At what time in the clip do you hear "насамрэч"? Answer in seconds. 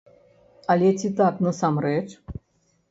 1.49-2.07